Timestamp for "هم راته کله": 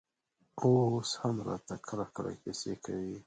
1.21-2.05